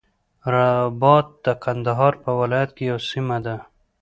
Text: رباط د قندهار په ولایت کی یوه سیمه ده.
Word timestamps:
رباط 0.53 1.27
د 1.45 1.47
قندهار 1.63 2.13
په 2.23 2.29
ولایت 2.41 2.71
کی 2.77 2.83
یوه 2.89 3.01
سیمه 3.11 3.37
ده. 3.45 3.55